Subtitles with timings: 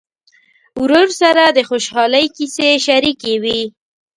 [0.81, 3.61] ورور سره د خوشحالۍ کیسې شريکې وي.